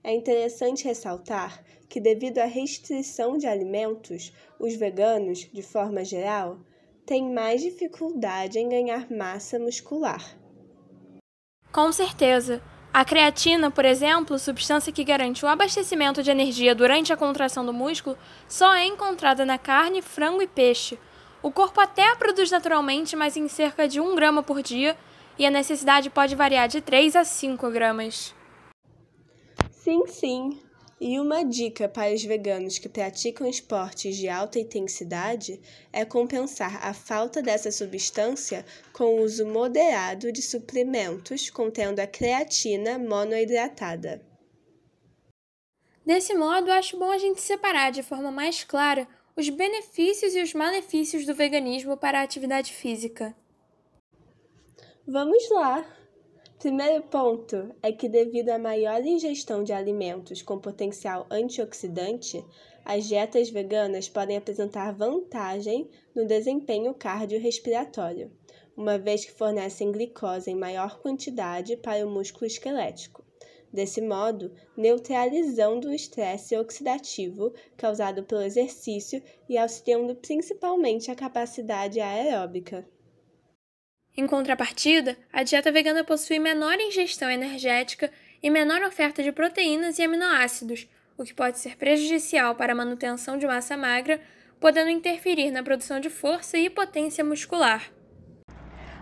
é 0.06 0.14
interessante 0.14 0.86
ressaltar 0.86 1.64
que, 1.90 2.00
devido 2.00 2.38
à 2.38 2.46
restrição 2.46 3.40
de 3.40 3.48
alimentos, 3.48 4.32
os 4.60 4.76
veganos, 4.76 5.50
de 5.52 5.64
forma 5.64 6.06
geral, 6.06 6.60
têm 7.08 7.34
mais 7.34 7.62
dificuldade 7.62 8.60
em 8.60 8.70
ganhar 8.70 9.12
massa 9.12 9.58
muscular. 9.58 10.24
Com 11.72 11.92
certeza. 11.92 12.62
A 12.94 13.04
creatina, 13.04 13.72
por 13.72 13.84
exemplo, 13.84 14.38
substância 14.38 14.94
que 14.94 15.04
garante 15.04 15.44
o 15.44 15.48
abastecimento 15.48 16.22
de 16.22 16.30
energia 16.30 16.76
durante 16.76 17.12
a 17.12 17.18
contração 17.18 17.66
do 17.66 17.74
músculo, 17.74 18.16
só 18.48 18.76
é 18.76 18.86
encontrada 18.86 19.44
na 19.44 19.58
carne, 19.58 20.04
frango 20.04 20.42
e 20.42 20.48
peixe. 20.48 21.00
O 21.42 21.52
corpo 21.52 21.82
até 21.82 22.12
a 22.12 22.16
produz 22.16 22.52
naturalmente, 22.52 23.16
mas 23.16 23.36
em 23.36 23.48
cerca 23.48 23.88
de 23.88 24.00
1 24.00 24.14
grama 24.14 24.44
por 24.44 24.62
dia, 24.62 24.96
e 25.38 25.48
a 25.48 25.52
necessidade 25.52 26.12
pode 26.12 26.36
variar 26.36 26.68
de 26.68 26.80
3 26.80 27.16
a 27.16 27.24
5 27.24 27.72
gramas. 27.72 28.36
Sim, 29.86 30.08
sim. 30.08 30.60
E 31.00 31.20
uma 31.20 31.44
dica 31.44 31.88
para 31.88 32.12
os 32.12 32.24
veganos 32.24 32.80
que 32.80 32.90
praticam 32.90 33.48
esportes 33.48 34.16
de 34.16 34.28
alta 34.28 34.58
intensidade 34.58 35.62
é 35.94 36.04
compensar 36.04 36.84
a 36.84 36.92
falta 36.92 37.40
dessa 37.40 37.72
substância 37.72 38.66
com 38.92 39.04
o 39.04 39.22
uso 39.22 39.46
moderado 39.46 40.32
de 40.32 40.42
suplementos 40.42 41.52
contendo 41.52 42.00
a 42.00 42.08
creatina 42.08 42.98
monoidratada. 42.98 44.26
Desse 46.04 46.34
modo, 46.34 46.72
acho 46.72 46.98
bom 46.98 47.12
a 47.12 47.20
gente 47.20 47.40
separar 47.40 47.92
de 47.92 48.02
forma 48.02 48.32
mais 48.32 48.64
clara 48.64 49.08
os 49.36 49.48
benefícios 49.50 50.34
e 50.34 50.42
os 50.42 50.52
malefícios 50.56 51.28
do 51.28 51.36
veganismo 51.36 51.96
para 51.96 52.22
a 52.22 52.24
atividade 52.24 52.74
física. 52.74 53.36
Vamos 55.08 55.48
lá! 55.52 55.86
Primeiro 56.58 57.04
ponto 57.04 57.76
é 57.84 57.92
que, 57.92 58.08
devido 58.08 58.50
à 58.50 58.58
maior 58.58 59.06
ingestão 59.06 59.62
de 59.62 59.74
alimentos 59.74 60.42
com 60.42 60.58
potencial 60.58 61.28
antioxidante, 61.30 62.44
as 62.84 63.06
dietas 63.06 63.50
veganas 63.50 64.08
podem 64.08 64.38
apresentar 64.38 64.94
vantagem 64.94 65.90
no 66.16 66.26
desempenho 66.26 66.94
cardiorrespiratório, 66.94 68.32
uma 68.76 68.98
vez 68.98 69.26
que 69.26 69.34
fornecem 69.34 69.92
glicose 69.92 70.50
em 70.50 70.56
maior 70.56 71.00
quantidade 71.02 71.76
para 71.76 72.08
o 72.08 72.10
músculo 72.10 72.46
esquelético. 72.46 73.24
Desse 73.72 74.00
modo, 74.00 74.54
neutralizando 74.78 75.90
o 75.90 75.94
estresse 75.94 76.56
oxidativo 76.56 77.54
causado 77.76 78.24
pelo 78.24 78.42
exercício 78.42 79.22
e 79.50 79.58
auxiliando 79.58 80.16
principalmente 80.16 81.12
a 81.12 81.16
capacidade 81.16 82.00
aeróbica. 82.00 82.88
Em 84.18 84.26
contrapartida, 84.26 85.18
a 85.32 85.44
dieta 85.44 85.74
vegana 85.74 86.02
possui 86.02 86.40
menor 86.40 86.80
ingestão 86.80 87.30
energética 87.30 88.10
e 88.42 88.50
menor 88.50 88.82
oferta 88.82 89.22
de 89.22 89.30
proteínas 89.30 90.00
e 90.00 90.04
aminoácidos, 90.04 90.88
o 91.18 91.26
que 91.26 91.34
pode 91.34 91.60
ser 91.60 91.76
prejudicial 91.76 92.56
para 92.56 92.72
a 92.72 92.76
manutenção 92.76 93.38
de 93.38 93.46
massa 93.46 93.76
magra, 93.76 94.22
podendo 94.58 94.90
interferir 94.90 95.52
na 95.52 95.62
produção 95.62 96.00
de 96.00 96.10
força 96.10 96.58
e 96.58 96.70
potência 96.70 97.26
muscular. 97.26 97.92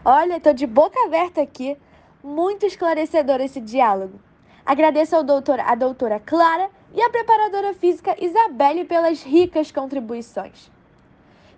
Olha, 0.03 0.37
estou 0.37 0.53
de 0.53 0.65
boca 0.65 0.99
aberta 1.05 1.41
aqui. 1.41 1.77
Muito 2.23 2.65
esclarecedor 2.65 3.39
esse 3.39 3.61
diálogo. 3.61 4.19
Agradeço 4.65 5.15
ao 5.15 5.23
doutor, 5.23 5.59
a 5.59 5.75
doutora 5.75 6.19
Clara 6.19 6.71
e 6.91 7.01
à 7.01 7.09
preparadora 7.09 7.73
física 7.75 8.15
Isabelle 8.19 8.85
pelas 8.85 9.21
ricas 9.21 9.71
contribuições. 9.71 10.72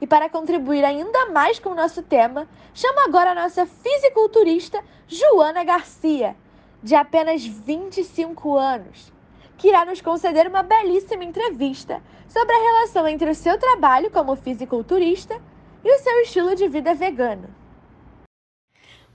E 0.02 0.08
para 0.08 0.30
contribuir 0.30 0.84
ainda 0.84 1.28
mais 1.28 1.60
com 1.60 1.70
o 1.70 1.76
nosso 1.76 2.04
tema, 2.04 2.48
chamo 2.74 3.00
agora 3.00 3.32
a 3.32 3.36
nossa 3.36 3.66
fisiculturista 3.66 4.84
Joana 5.08 5.64
Garcia, 5.64 6.36
de 6.84 6.96
apenas 6.96 7.46
25 7.46 8.58
anos, 8.58 9.12
que 9.58 9.70
irá 9.70 9.86
nos 9.86 10.02
conceder 10.02 10.48
uma 10.48 10.64
belíssima 10.64 11.24
entrevista 11.24 12.02
sobre 12.28 12.54
a 12.54 12.60
relação 12.60 13.08
entre 13.08 13.30
o 13.30 13.36
seu 13.36 13.58
trabalho 13.58 14.12
como 14.12 14.36
fisiculturista 14.36 15.42
e 15.84 15.96
o 15.96 16.00
seu 16.00 16.22
estilo 16.22 16.56
de 16.56 16.68
vida 16.68 16.94
vegano. 16.94 17.48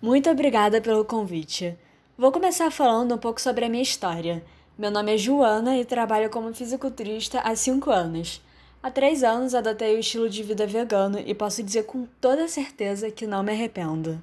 Muito 0.00 0.30
obrigada 0.30 0.80
pelo 0.80 1.04
convite. 1.04 1.78
Vou 2.16 2.32
começar 2.32 2.70
falando 2.70 3.14
um 3.14 3.18
pouco 3.18 3.40
sobre 3.40 3.66
a 3.66 3.68
minha 3.68 3.82
história. 3.82 4.42
Meu 4.78 4.90
nome 4.90 5.14
é 5.14 5.18
Joana 5.18 5.76
e 5.76 5.84
trabalho 5.84 6.30
como 6.30 6.54
fisiculturista 6.54 7.40
há 7.40 7.54
5 7.54 7.90
anos. 7.90 8.42
Há 8.82 8.90
três 8.90 9.22
anos 9.22 9.54
adotei 9.54 9.94
o 9.94 9.99
estilo 9.99 10.26
de 10.26 10.42
vida 10.42 10.66
vegano 10.66 11.18
e 11.18 11.34
posso 11.34 11.62
dizer 11.62 11.82
com 11.82 12.06
toda 12.18 12.49
certeza 12.49 13.10
que 13.10 13.26
não 13.26 13.42
me 13.42 13.52
arrependo. 13.52 14.22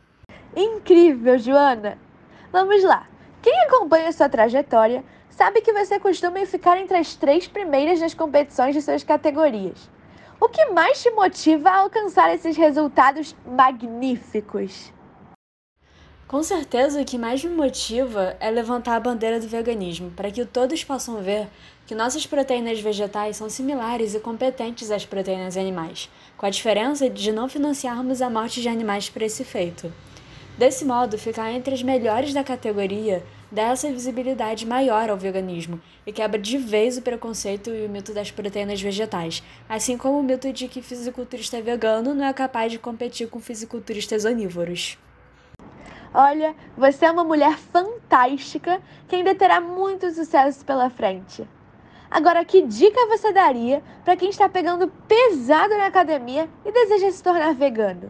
Incrível, 0.55 1.37
Joana! 1.37 1.95
Vamos 2.51 2.83
lá! 2.83 3.07
Quem 3.39 3.53
acompanha 3.61 4.11
sua 4.11 4.27
trajetória 4.27 5.03
sabe 5.29 5.61
que 5.61 5.71
você 5.71 5.99
costuma 5.99 6.43
ficar 6.47 6.75
entre 6.79 6.97
as 6.97 7.13
três 7.13 7.47
primeiras 7.47 7.99
nas 7.99 8.15
competições 8.15 8.73
de 8.73 8.81
suas 8.81 9.03
categorias. 9.03 9.91
O 10.41 10.49
que 10.49 10.65
mais 10.71 11.03
te 11.03 11.11
motiva 11.11 11.69
a 11.69 11.81
alcançar 11.81 12.33
esses 12.33 12.57
resultados 12.57 13.35
magníficos? 13.45 14.91
Com 16.27 16.43
certeza 16.43 17.01
o 17.01 17.05
que 17.05 17.17
mais 17.17 17.41
me 17.41 17.55
motiva 17.55 18.35
é 18.41 18.51
levantar 18.51 18.97
a 18.97 18.99
bandeira 18.99 19.39
do 19.39 19.47
veganismo, 19.47 20.11
para 20.11 20.29
que 20.29 20.43
todos 20.43 20.83
possam 20.83 21.21
ver 21.21 21.47
que 21.85 21.95
nossas 21.95 22.25
proteínas 22.25 22.81
vegetais 22.81 23.37
são 23.37 23.49
similares 23.49 24.13
e 24.13 24.19
competentes 24.19 24.91
às 24.91 25.05
proteínas 25.05 25.55
animais, 25.55 26.09
com 26.37 26.45
a 26.45 26.49
diferença 26.49 27.09
de 27.09 27.31
não 27.31 27.47
financiarmos 27.47 28.21
a 28.21 28.29
morte 28.29 28.61
de 28.61 28.67
animais 28.67 29.09
para 29.09 29.23
esse 29.23 29.45
feito. 29.45 29.89
Desse 30.57 30.83
modo, 30.83 31.17
ficar 31.17 31.49
entre 31.53 31.73
as 31.73 31.81
melhores 31.81 32.33
da 32.33 32.43
categoria 32.43 33.23
dá 33.49 33.69
essa 33.69 33.89
visibilidade 33.89 34.65
maior 34.65 35.09
ao 35.09 35.15
veganismo 35.15 35.79
e 36.05 36.11
quebra 36.11 36.41
de 36.41 36.57
vez 36.57 36.97
o 36.97 37.01
preconceito 37.01 37.69
e 37.69 37.85
o 37.85 37.89
mito 37.89 38.13
das 38.13 38.31
proteínas 38.31 38.81
vegetais, 38.81 39.41
assim 39.69 39.97
como 39.97 40.19
o 40.19 40.23
mito 40.23 40.51
de 40.51 40.67
que 40.67 40.81
fisiculturista 40.81 41.61
vegano 41.61 42.13
não 42.13 42.25
é 42.25 42.33
capaz 42.33 42.69
de 42.69 42.77
competir 42.77 43.29
com 43.29 43.39
fisiculturistas 43.39 44.25
onívoros. 44.25 44.97
Olha, 46.19 46.55
você 46.75 47.05
é 47.05 47.11
uma 47.11 47.23
mulher 47.23 47.59
fantástica 47.59 48.81
que 49.07 49.15
ainda 49.15 49.35
terá 49.35 49.61
muito 49.61 50.09
sucesso 50.11 50.65
pela 50.65 50.89
frente. 50.89 51.47
Agora, 52.09 52.43
que 52.43 52.63
dica 52.63 53.05
você 53.05 53.31
daria 53.31 53.83
para 54.03 54.17
quem 54.17 54.31
está 54.31 54.49
pegando 54.49 54.91
pesado 55.07 55.77
na 55.77 55.85
academia 55.85 56.49
e 56.65 56.71
deseja 56.71 57.11
se 57.11 57.21
tornar 57.21 57.53
vegano? 57.53 58.09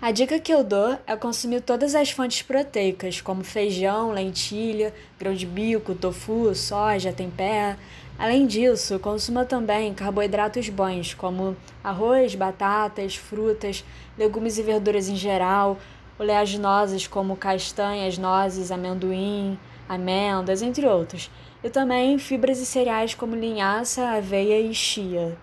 A 0.00 0.12
dica 0.12 0.38
que 0.38 0.54
eu 0.54 0.62
dou 0.62 0.96
é 1.04 1.16
consumir 1.16 1.62
todas 1.62 1.96
as 1.96 2.12
fontes 2.12 2.42
proteicas, 2.42 3.20
como 3.20 3.42
feijão, 3.42 4.12
lentilha, 4.12 4.94
grão 5.18 5.34
de 5.34 5.44
bico, 5.44 5.96
tofu, 5.96 6.54
soja, 6.54 7.12
tempé. 7.12 7.76
Além 8.16 8.46
disso, 8.46 9.00
consuma 9.00 9.44
também 9.44 9.92
carboidratos 9.92 10.68
bons, 10.68 11.12
como 11.12 11.56
arroz, 11.82 12.36
batatas, 12.36 13.16
frutas, 13.16 13.84
legumes 14.16 14.58
e 14.58 14.62
verduras 14.62 15.08
em 15.08 15.16
geral, 15.16 15.76
oleaginosas 16.20 17.06
como 17.06 17.34
castanhas, 17.36 18.18
nozes, 18.18 18.70
amendoim, 18.70 19.58
amêndoas, 19.88 20.62
entre 20.62 20.86
outros 20.86 21.30
e 21.64 21.68
também 21.68 22.18
fibras 22.18 22.60
e 22.60 22.66
cereais 22.66 23.14
como 23.14 23.34
linhaça, 23.34 24.08
aveia 24.10 24.60
e 24.60 24.72
chia. 24.72 25.36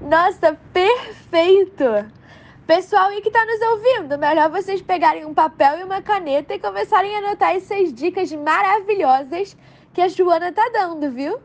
Nossa, 0.00 0.58
perfeito! 0.72 1.84
Pessoal 2.66 3.08
aí 3.08 3.20
que 3.20 3.28
está 3.28 3.44
nos 3.44 3.60
ouvindo, 3.60 4.16
melhor 4.16 4.48
vocês 4.48 4.80
pegarem 4.80 5.24
um 5.24 5.34
papel 5.34 5.80
e 5.80 5.82
uma 5.82 6.00
caneta 6.00 6.54
e 6.54 6.58
começarem 6.58 7.14
a 7.14 7.18
anotar 7.18 7.54
essas 7.54 7.92
dicas 7.92 8.32
maravilhosas 8.32 9.56
que 9.92 10.00
que 10.00 10.00
a 10.00 10.08
Joana 10.08 10.52
tá 10.52 10.70
dando, 10.72 11.10
viu? 11.10 11.38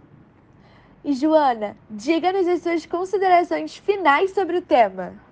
E 1.04 1.14
Joana, 1.14 1.76
diga-nos 1.90 2.48
as 2.48 2.62
suas 2.62 2.86
considerações 2.86 3.76
finais 3.76 4.32
sobre 4.32 4.58
o 4.58 4.62
tema. 4.62 5.25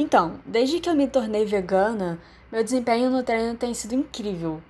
Então, 0.00 0.38
desde 0.46 0.78
que 0.78 0.88
eu 0.88 0.94
me 0.94 1.08
tornei 1.08 1.44
vegana, 1.44 2.20
meu 2.52 2.62
desempenho 2.62 3.10
no 3.10 3.24
treino 3.24 3.56
tem 3.56 3.74
sido 3.74 3.96
incrível. 3.96 4.62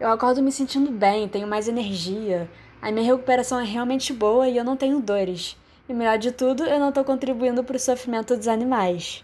Eu 0.00 0.08
acordo 0.08 0.42
me 0.42 0.50
sentindo 0.50 0.90
bem, 0.90 1.28
tenho 1.28 1.46
mais 1.46 1.68
energia, 1.68 2.50
a 2.80 2.90
minha 2.90 3.04
recuperação 3.04 3.60
é 3.60 3.64
realmente 3.64 4.10
boa 4.10 4.48
e 4.48 4.56
eu 4.56 4.64
não 4.64 4.78
tenho 4.78 4.98
dores. 4.98 5.54
E 5.86 5.92
melhor 5.92 6.16
de 6.16 6.32
tudo, 6.32 6.64
eu 6.64 6.80
não 6.80 6.88
estou 6.88 7.04
contribuindo 7.04 7.62
para 7.62 7.76
o 7.76 7.78
sofrimento 7.78 8.34
dos 8.34 8.48
animais. 8.48 9.22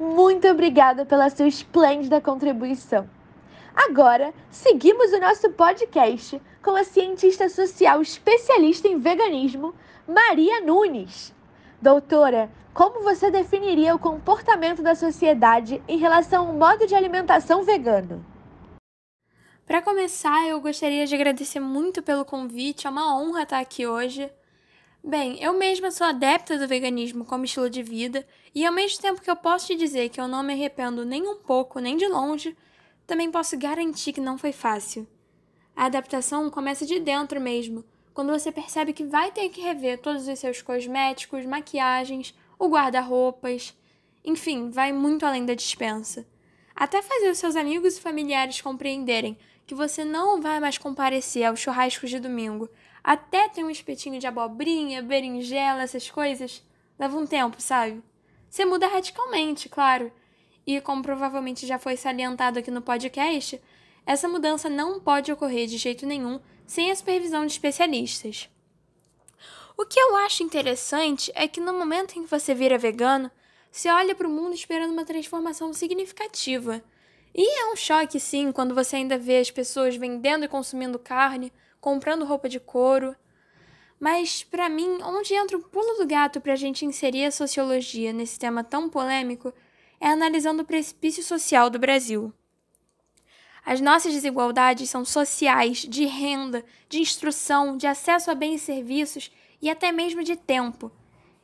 Muito 0.00 0.48
obrigada 0.48 1.06
pela 1.06 1.30
sua 1.30 1.46
esplêndida 1.46 2.20
contribuição. 2.20 3.08
Agora, 3.76 4.34
seguimos 4.50 5.12
o 5.12 5.20
nosso 5.20 5.50
podcast 5.50 6.42
com 6.64 6.74
a 6.74 6.82
cientista 6.82 7.48
social 7.48 8.02
especialista 8.02 8.88
em 8.88 8.98
veganismo, 8.98 9.72
Maria 10.04 10.60
Nunes. 10.62 11.32
Doutora, 11.82 12.48
como 12.72 13.02
você 13.02 13.28
definiria 13.28 13.92
o 13.92 13.98
comportamento 13.98 14.84
da 14.84 14.94
sociedade 14.94 15.82
em 15.88 15.98
relação 15.98 16.46
ao 16.46 16.52
modo 16.52 16.86
de 16.86 16.94
alimentação 16.94 17.64
vegano? 17.64 18.24
Para 19.66 19.82
começar, 19.82 20.46
eu 20.46 20.60
gostaria 20.60 21.04
de 21.08 21.12
agradecer 21.12 21.58
muito 21.58 22.00
pelo 22.00 22.24
convite, 22.24 22.86
é 22.86 22.90
uma 22.90 23.20
honra 23.20 23.42
estar 23.42 23.58
aqui 23.58 23.84
hoje. 23.84 24.30
Bem, 25.02 25.42
eu 25.42 25.54
mesma 25.54 25.90
sou 25.90 26.06
adepta 26.06 26.56
do 26.56 26.68
veganismo 26.68 27.24
como 27.24 27.44
estilo 27.44 27.68
de 27.68 27.82
vida, 27.82 28.24
e 28.54 28.64
ao 28.64 28.72
mesmo 28.72 29.02
tempo 29.02 29.20
que 29.20 29.28
eu 29.28 29.34
posso 29.34 29.66
te 29.66 29.74
dizer 29.74 30.08
que 30.08 30.20
eu 30.20 30.28
não 30.28 30.44
me 30.44 30.52
arrependo 30.52 31.04
nem 31.04 31.26
um 31.26 31.38
pouco, 31.38 31.80
nem 31.80 31.96
de 31.96 32.06
longe, 32.06 32.56
também 33.08 33.28
posso 33.28 33.58
garantir 33.58 34.12
que 34.12 34.20
não 34.20 34.38
foi 34.38 34.52
fácil. 34.52 35.04
A 35.74 35.86
adaptação 35.86 36.48
começa 36.48 36.86
de 36.86 37.00
dentro 37.00 37.40
mesmo, 37.40 37.84
quando 38.14 38.32
você 38.32 38.52
percebe 38.52 38.92
que 38.92 39.04
vai 39.04 39.30
ter 39.30 39.48
que 39.48 39.60
rever 39.60 39.98
todos 39.98 40.28
os 40.28 40.38
seus 40.38 40.60
cosméticos, 40.60 41.46
maquiagens, 41.46 42.34
o 42.58 42.68
guarda-roupas, 42.68 43.74
enfim, 44.24 44.70
vai 44.70 44.92
muito 44.92 45.26
além 45.26 45.44
da 45.44 45.54
dispensa. 45.54 46.26
Até 46.74 47.02
fazer 47.02 47.30
os 47.30 47.38
seus 47.38 47.56
amigos 47.56 47.96
e 47.96 48.00
familiares 48.00 48.60
compreenderem 48.60 49.36
que 49.66 49.74
você 49.74 50.04
não 50.04 50.40
vai 50.40 50.60
mais 50.60 50.78
comparecer 50.78 51.44
aos 51.44 51.60
churrascos 51.60 52.10
de 52.10 52.18
domingo, 52.18 52.68
até 53.02 53.48
ter 53.48 53.64
um 53.64 53.70
espetinho 53.70 54.20
de 54.20 54.26
abobrinha, 54.26 55.02
berinjela, 55.02 55.82
essas 55.82 56.10
coisas, 56.10 56.62
leva 56.98 57.16
um 57.16 57.26
tempo, 57.26 57.60
sabe? 57.60 58.02
Você 58.48 58.64
muda 58.64 58.86
radicalmente, 58.86 59.68
claro, 59.68 60.12
e 60.66 60.80
como 60.80 61.02
provavelmente 61.02 61.66
já 61.66 61.78
foi 61.78 61.96
salientado 61.96 62.58
aqui 62.58 62.70
no 62.70 62.82
podcast, 62.82 63.60
essa 64.04 64.28
mudança 64.28 64.68
não 64.68 65.00
pode 65.00 65.32
ocorrer 65.32 65.66
de 65.66 65.76
jeito 65.76 66.06
nenhum 66.06 66.40
sem 66.66 66.90
a 66.90 66.96
supervisão 66.96 67.46
de 67.46 67.52
especialistas. 67.52 68.48
O 69.76 69.86
que 69.86 69.98
eu 69.98 70.16
acho 70.16 70.42
interessante 70.42 71.32
é 71.34 71.48
que 71.48 71.60
no 71.60 71.72
momento 71.72 72.18
em 72.18 72.24
que 72.24 72.30
você 72.30 72.54
vira 72.54 72.78
vegano, 72.78 73.30
você 73.70 73.88
olha 73.88 74.14
para 74.14 74.28
o 74.28 74.30
mundo 74.30 74.54
esperando 74.54 74.92
uma 74.92 75.04
transformação 75.04 75.72
significativa. 75.72 76.82
E 77.34 77.60
é 77.60 77.72
um 77.72 77.76
choque, 77.76 78.20
sim, 78.20 78.52
quando 78.52 78.74
você 78.74 78.96
ainda 78.96 79.16
vê 79.16 79.38
as 79.38 79.50
pessoas 79.50 79.96
vendendo 79.96 80.44
e 80.44 80.48
consumindo 80.48 80.98
carne, 80.98 81.52
comprando 81.80 82.26
roupa 82.26 82.48
de 82.48 82.60
couro. 82.60 83.16
Mas, 83.98 84.44
para 84.44 84.68
mim, 84.68 84.98
onde 85.02 85.32
entra 85.34 85.56
o 85.56 85.62
pulo 85.62 85.96
do 85.98 86.06
gato 86.06 86.40
para 86.40 86.52
a 86.52 86.56
gente 86.56 86.84
inserir 86.84 87.24
a 87.24 87.30
sociologia 87.30 88.12
nesse 88.12 88.38
tema 88.38 88.62
tão 88.62 88.90
polêmico 88.90 89.54
é 89.98 90.08
analisando 90.08 90.62
o 90.62 90.66
precipício 90.66 91.22
social 91.22 91.70
do 91.70 91.78
Brasil. 91.78 92.32
As 93.64 93.80
nossas 93.80 94.12
desigualdades 94.12 94.90
são 94.90 95.04
sociais, 95.04 95.78
de 95.78 96.04
renda, 96.04 96.64
de 96.88 97.00
instrução, 97.00 97.76
de 97.76 97.86
acesso 97.86 98.30
a 98.30 98.34
bens 98.34 98.62
e 98.62 98.64
serviços 98.64 99.30
e 99.60 99.70
até 99.70 99.92
mesmo 99.92 100.24
de 100.24 100.34
tempo. 100.34 100.90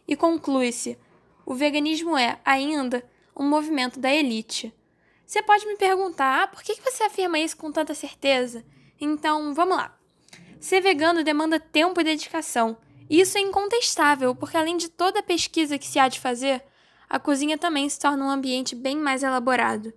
E 0.06 0.16
conclui-se: 0.16 0.98
o 1.46 1.54
veganismo 1.54 2.16
é, 2.16 2.38
ainda, 2.44 3.08
um 3.36 3.48
movimento 3.48 4.00
da 4.00 4.12
elite. 4.12 4.74
Você 5.24 5.40
pode 5.42 5.66
me 5.66 5.76
perguntar: 5.76 6.42
ah, 6.42 6.46
por 6.48 6.62
que 6.62 6.80
você 6.82 7.04
afirma 7.04 7.38
isso 7.38 7.56
com 7.56 7.70
tanta 7.70 7.94
certeza? 7.94 8.64
Então, 9.00 9.54
vamos 9.54 9.76
lá. 9.76 9.96
Ser 10.58 10.80
vegano 10.80 11.22
demanda 11.22 11.60
tempo 11.60 12.00
e 12.00 12.04
dedicação. 12.04 12.76
Isso 13.08 13.38
é 13.38 13.40
incontestável, 13.40 14.34
porque 14.34 14.56
além 14.56 14.76
de 14.76 14.88
toda 14.88 15.20
a 15.20 15.22
pesquisa 15.22 15.78
que 15.78 15.86
se 15.86 15.98
há 15.98 16.08
de 16.08 16.18
fazer, 16.18 16.62
a 17.08 17.18
cozinha 17.18 17.56
também 17.56 17.88
se 17.88 17.98
torna 17.98 18.24
um 18.24 18.30
ambiente 18.30 18.74
bem 18.74 18.96
mais 18.96 19.22
elaborado. 19.22 19.92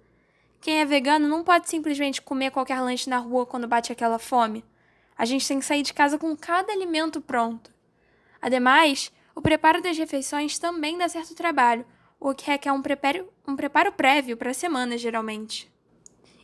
Quem 0.61 0.79
é 0.79 0.85
vegano 0.85 1.27
não 1.27 1.43
pode 1.43 1.67
simplesmente 1.67 2.21
comer 2.21 2.51
qualquer 2.51 2.79
lanche 2.79 3.09
na 3.09 3.17
rua 3.17 3.47
quando 3.47 3.67
bate 3.67 3.91
aquela 3.91 4.19
fome. 4.19 4.63
A 5.17 5.25
gente 5.25 5.47
tem 5.47 5.57
que 5.57 5.65
sair 5.65 5.81
de 5.81 5.91
casa 5.91 6.19
com 6.19 6.37
cada 6.37 6.71
alimento 6.71 7.19
pronto. 7.19 7.73
Ademais, 8.39 9.11
o 9.33 9.41
preparo 9.41 9.81
das 9.81 9.97
refeições 9.97 10.59
também 10.59 10.99
dá 10.99 11.09
certo 11.09 11.33
trabalho, 11.33 11.83
o 12.19 12.35
que 12.35 12.45
requer 12.45 12.71
um 12.71 12.81
preparo, 12.81 13.27
um 13.47 13.55
preparo 13.55 13.91
prévio 13.91 14.37
para 14.37 14.51
a 14.51 14.53
semana, 14.53 14.99
geralmente. 14.99 15.71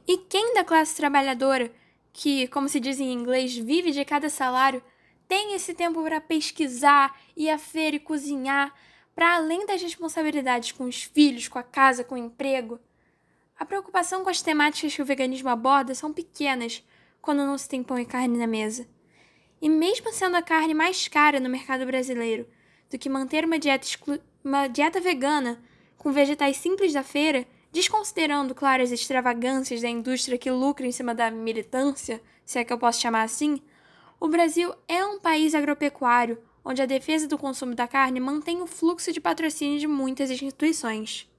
E 0.08 0.18
quem 0.18 0.56
da 0.56 0.64
classe 0.64 0.96
trabalhadora, 0.96 1.72
que, 2.12 2.48
como 2.48 2.68
se 2.68 2.80
diz 2.80 3.00
em 3.00 3.14
inglês, 3.14 3.56
vive 3.56 3.92
de 3.92 4.04
cada 4.04 4.30
salário, 4.30 4.82
tem 5.28 5.54
esse 5.54 5.76
tempo 5.76 6.02
para 6.02 6.20
pesquisar, 6.20 7.16
ir 7.36 7.52
à 7.52 7.60
feira 7.60 7.98
e 7.98 8.00
cozinhar, 8.00 8.74
para 9.14 9.36
além 9.36 9.66
das 9.68 9.82
responsabilidades 9.82 10.72
com 10.72 10.86
os 10.86 11.04
filhos, 11.04 11.48
com 11.48 11.60
a 11.60 11.64
casa, 11.64 12.04
com 12.04 12.16
o 12.16 12.18
emprego. 12.18 12.80
A 13.60 13.66
preocupação 13.66 14.24
com 14.24 14.30
as 14.30 14.42
temáticas 14.42 14.96
que 14.96 15.02
o 15.02 15.06
veganismo 15.06 15.50
aborda 15.50 15.96
são 15.96 16.14
pequenas 16.14 16.84
quando 17.20 17.46
não 17.46 17.58
se 17.58 17.68
tem 17.68 17.82
pão 17.84 17.98
e 17.98 18.06
carne 18.06 18.38
na 18.38 18.46
mesa. 18.46 18.88
E 19.60 19.68
mesmo 19.68 20.14
sendo 20.14 20.36
a 20.36 20.42
carne 20.42 20.74
mais 20.74 21.08
cara 21.08 21.40
no 21.40 21.50
mercado 21.50 21.86
brasileiro 21.86 22.48
do 22.90 22.98
que 22.98 23.10
manter 23.10 23.44
uma 23.44 23.58
dieta, 23.58 23.88
uma 24.44 24.68
dieta 24.68 25.02
vegana 25.02 25.62
com 25.98 26.12
vegetais 26.12 26.58
simples 26.58 26.94
da 26.94 27.04
feira, 27.04 27.46
desconsiderando, 27.72 28.54
claro, 28.54 28.84
as 28.84 28.92
extravagâncias 28.92 29.82
da 29.82 29.90
indústria 29.90 30.38
que 30.38 30.52
lucra 30.52 30.86
em 30.86 30.92
cima 30.92 31.14
da 31.16 31.32
militância, 31.32 32.22
se 32.46 32.60
é 32.60 32.64
que 32.64 32.72
eu 32.72 32.78
posso 32.78 33.02
chamar 33.02 33.24
assim, 33.24 33.62
o 34.20 34.28
Brasil 34.28 34.74
é 34.88 35.04
um 35.04 35.20
país 35.20 35.54
agropecuário 35.54 36.42
onde 36.64 36.82
a 36.82 36.86
defesa 36.86 37.28
do 37.28 37.38
consumo 37.38 37.74
da 37.74 37.88
carne 37.88 38.20
mantém 38.20 38.62
o 38.62 38.68
fluxo 38.68 39.12
de 39.12 39.22
patrocínio 39.22 39.80
de 39.80 39.88
muitas 39.88 40.30
instituições. 40.30 41.30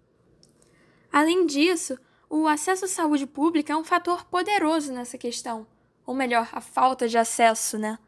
Além 1.13 1.47
disso, 1.47 1.99
o 2.31 2.47
acesso 2.47 2.85
à 2.85 2.88
saúde 2.88 3.27
pública 3.27 3.73
é 3.73 3.77
um 3.77 3.85
fator 3.85 4.25
poderoso 4.25 4.93
nessa 4.93 5.17
questão, 5.17 5.67
ou 6.05 6.14
melhor, 6.14 6.49
a 6.53 6.61
falta 6.61 7.09
de 7.09 7.17
acesso, 7.17 7.79
né? 7.79 7.99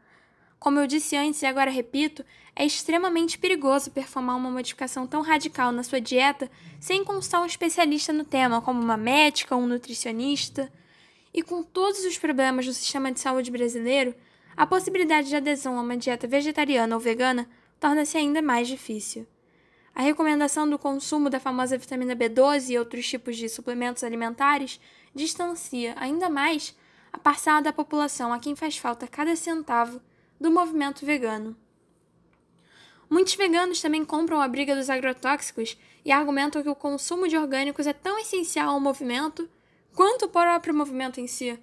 Como 0.59 0.79
eu 0.79 0.85
disse 0.85 1.15
antes 1.17 1.41
e 1.41 1.47
agora 1.47 1.71
repito, 1.71 2.23
é 2.55 2.63
extremamente 2.63 3.39
perigoso 3.39 3.89
performar 3.89 4.37
uma 4.37 4.51
modificação 4.51 5.07
tão 5.07 5.21
radical 5.21 5.71
na 5.71 5.81
sua 5.81 5.99
dieta 5.99 6.51
sem 6.79 7.03
consultar 7.03 7.41
um 7.41 7.47
especialista 7.47 8.13
no 8.13 8.23
tema, 8.23 8.61
como 8.61 8.79
uma 8.79 8.95
médica 8.95 9.55
ou 9.55 9.61
um 9.63 9.67
nutricionista. 9.67 10.71
E 11.33 11.41
com 11.41 11.63
todos 11.63 12.05
os 12.05 12.17
problemas 12.19 12.65
do 12.67 12.73
sistema 12.73 13.11
de 13.11 13.19
saúde 13.19 13.49
brasileiro, 13.49 14.13
a 14.55 14.67
possibilidade 14.67 15.29
de 15.29 15.35
adesão 15.35 15.79
a 15.79 15.81
uma 15.81 15.97
dieta 15.97 16.27
vegetariana 16.27 16.93
ou 16.93 17.01
vegana 17.01 17.49
torna-se 17.79 18.17
ainda 18.17 18.41
mais 18.41 18.67
difícil. 18.67 19.25
A 19.93 20.01
recomendação 20.01 20.69
do 20.69 20.79
consumo 20.79 21.29
da 21.29 21.39
famosa 21.39 21.77
vitamina 21.77 22.15
B12 22.15 22.69
e 22.69 22.79
outros 22.79 23.07
tipos 23.07 23.35
de 23.35 23.49
suplementos 23.49 24.03
alimentares 24.03 24.79
distancia 25.13 25.93
ainda 25.97 26.29
mais 26.29 26.75
a 27.11 27.17
parcela 27.17 27.61
da 27.61 27.73
população 27.73 28.31
a 28.31 28.39
quem 28.39 28.55
faz 28.55 28.77
falta 28.77 29.07
cada 29.07 29.35
centavo 29.35 30.01
do 30.39 30.49
movimento 30.49 31.05
vegano. 31.05 31.55
Muitos 33.09 33.35
veganos 33.35 33.81
também 33.81 34.05
compram 34.05 34.41
a 34.41 34.47
briga 34.47 34.73
dos 34.73 34.89
agrotóxicos 34.89 35.77
e 36.05 36.11
argumentam 36.11 36.63
que 36.63 36.69
o 36.69 36.75
consumo 36.75 37.27
de 37.27 37.37
orgânicos 37.37 37.85
é 37.85 37.91
tão 37.91 38.17
essencial 38.17 38.69
ao 38.69 38.79
movimento 38.79 39.49
quanto 39.93 40.25
o 40.25 40.29
próprio 40.29 40.73
movimento 40.73 41.19
em 41.19 41.27
si. 41.27 41.59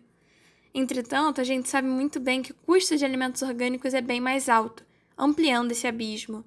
Entretanto, 0.75 1.41
a 1.41 1.45
gente 1.45 1.69
sabe 1.69 1.89
muito 1.89 2.21
bem 2.21 2.43
que 2.43 2.53
o 2.53 2.57
custo 2.67 2.97
de 2.97 3.05
alimentos 3.05 3.41
orgânicos 3.41 3.95
é 3.95 4.03
bem 4.03 4.21
mais 4.21 4.51
alto, 4.51 4.85
ampliando 5.17 5.73
esse 5.73 5.87
abismo. 5.87 6.45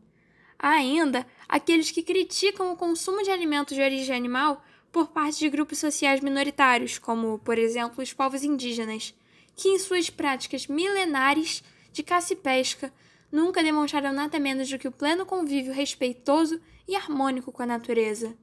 Há 0.63 0.73
ainda 0.73 1.25
aqueles 1.49 1.89
que 1.89 2.03
criticam 2.03 2.71
o 2.71 2.77
consumo 2.77 3.23
de 3.23 3.31
alimentos 3.31 3.75
de 3.75 3.81
origem 3.81 4.15
animal 4.15 4.63
por 4.91 5.07
parte 5.07 5.39
de 5.39 5.49
grupos 5.49 5.79
sociais 5.79 6.21
minoritários, 6.21 6.99
como, 6.99 7.39
por 7.39 7.57
exemplo, 7.57 8.03
os 8.03 8.13
povos 8.13 8.43
indígenas, 8.43 9.11
que 9.55 9.69
em 9.69 9.79
suas 9.79 10.11
práticas 10.11 10.67
milenares 10.67 11.63
de 11.91 12.03
caça 12.03 12.33
e 12.33 12.35
pesca 12.35 12.93
nunca 13.31 13.63
demonstraram 13.63 14.13
nada 14.13 14.39
menos 14.39 14.69
do 14.69 14.77
que 14.77 14.87
o 14.87 14.91
pleno 14.91 15.25
convívio 15.25 15.73
respeitoso 15.73 16.61
e 16.87 16.95
harmônico 16.95 17.51
com 17.51 17.63
a 17.63 17.65
natureza. 17.65 18.37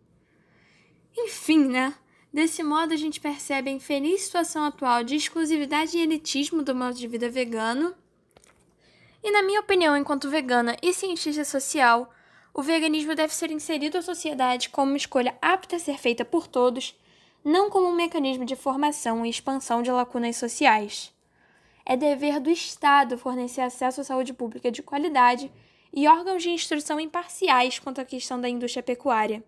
Enfim, 1.16 1.68
né? 1.68 1.94
Desse 2.32 2.64
modo, 2.64 2.92
a 2.92 2.96
gente 2.96 3.20
percebe 3.20 3.70
a 3.70 3.72
infeliz 3.72 4.22
situação 4.22 4.64
atual 4.64 5.04
de 5.04 5.14
exclusividade 5.14 5.96
e 5.96 6.00
elitismo 6.00 6.64
do 6.64 6.74
modo 6.74 6.96
de 6.96 7.06
vida 7.06 7.30
vegano. 7.30 7.94
E, 9.22 9.30
na 9.30 9.42
minha 9.42 9.60
opinião, 9.60 9.96
enquanto 9.96 10.30
vegana 10.30 10.76
e 10.82 10.92
cientista 10.92 11.44
social, 11.44 12.12
o 12.54 12.62
veganismo 12.62 13.14
deve 13.14 13.34
ser 13.34 13.50
inserido 13.50 13.98
à 13.98 14.02
sociedade 14.02 14.68
como 14.68 14.92
uma 14.92 14.96
escolha 14.96 15.36
apta 15.40 15.76
a 15.76 15.78
ser 15.78 15.98
feita 15.98 16.24
por 16.24 16.46
todos, 16.46 16.98
não 17.44 17.70
como 17.70 17.86
um 17.88 17.94
mecanismo 17.94 18.44
de 18.44 18.56
formação 18.56 19.24
e 19.24 19.30
expansão 19.30 19.82
de 19.82 19.90
lacunas 19.90 20.36
sociais. 20.36 21.12
é 21.86 21.96
dever 21.96 22.38
do 22.38 22.50
Estado 22.50 23.16
fornecer 23.16 23.62
acesso 23.62 24.02
à 24.02 24.04
saúde 24.04 24.34
pública 24.34 24.70
de 24.70 24.82
qualidade 24.82 25.50
e 25.92 26.06
órgãos 26.06 26.42
de 26.42 26.50
instrução 26.50 27.00
imparciais 27.00 27.78
quanto 27.78 28.00
à 28.00 28.04
questão 28.04 28.38
da 28.38 28.48
indústria 28.48 28.82
pecuária. 28.82 29.42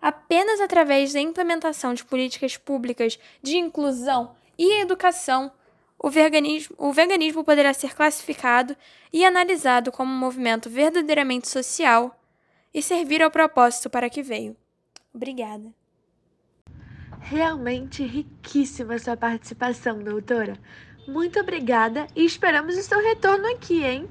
Apenas 0.00 0.60
através 0.60 1.12
da 1.12 1.20
implementação 1.20 1.92
de 1.92 2.04
políticas 2.04 2.56
públicas 2.56 3.18
de 3.42 3.58
inclusão 3.58 4.34
e 4.56 4.80
educação, 4.80 5.52
o 5.98 6.10
veganismo, 6.10 6.76
o 6.78 6.92
veganismo 6.92 7.42
poderá 7.42 7.74
ser 7.74 7.94
classificado 7.94 8.76
e 9.12 9.24
analisado 9.24 9.90
como 9.90 10.12
um 10.12 10.18
movimento 10.18 10.70
verdadeiramente 10.70 11.48
social 11.48 12.18
e 12.72 12.80
servir 12.80 13.20
ao 13.22 13.30
propósito 13.30 13.90
para 13.90 14.08
que 14.08 14.22
veio. 14.22 14.56
Obrigada. 15.12 15.74
Realmente 17.20 18.04
riquíssima 18.04 18.98
sua 18.98 19.16
participação, 19.16 19.98
doutora. 19.98 20.56
Muito 21.08 21.40
obrigada 21.40 22.06
e 22.14 22.24
esperamos 22.24 22.76
o 22.76 22.82
seu 22.82 23.02
retorno 23.02 23.50
aqui, 23.50 23.82
hein? 23.82 24.08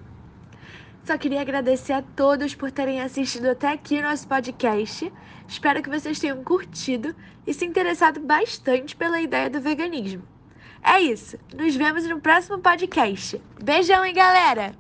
Só 1.06 1.18
queria 1.18 1.40
agradecer 1.40 1.94
a 1.94 2.02
todos 2.02 2.54
por 2.54 2.70
terem 2.70 3.00
assistido 3.00 3.46
até 3.46 3.70
aqui 3.70 4.02
nosso 4.02 4.28
podcast. 4.28 5.12
Espero 5.48 5.82
que 5.82 5.90
vocês 5.90 6.20
tenham 6.20 6.44
curtido 6.44 7.16
e 7.46 7.54
se 7.54 7.66
interessado 7.66 8.20
bastante 8.20 8.94
pela 8.94 9.22
ideia 9.22 9.50
do 9.50 9.62
veganismo. 9.62 10.37
É 10.90 11.02
isso. 11.02 11.38
Nos 11.54 11.76
vemos 11.76 12.08
no 12.08 12.22
próximo 12.22 12.60
podcast. 12.60 13.42
Beijão, 13.62 14.06
hein, 14.06 14.14
galera? 14.14 14.74